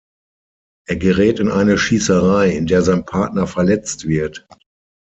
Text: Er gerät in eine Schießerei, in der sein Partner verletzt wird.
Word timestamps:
Er 0.87 0.95
gerät 0.95 1.39
in 1.39 1.51
eine 1.51 1.77
Schießerei, 1.77 2.49
in 2.53 2.65
der 2.65 2.81
sein 2.81 3.05
Partner 3.05 3.45
verletzt 3.45 4.07
wird. 4.07 4.47